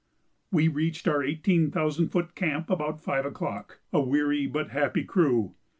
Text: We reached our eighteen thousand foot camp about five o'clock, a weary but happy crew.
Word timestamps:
We 0.51 0.67
reached 0.67 1.07
our 1.07 1.21
eighteen 1.23 1.69
thousand 1.69 2.07
foot 2.09 2.33
camp 2.33 2.71
about 2.71 2.99
five 3.03 3.23
o'clock, 3.23 3.81
a 3.93 4.01
weary 4.01 4.47
but 4.47 4.71
happy 4.71 5.03
crew. 5.03 5.53